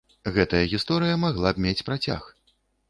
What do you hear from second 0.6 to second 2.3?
гісторыя магла б мець працяг.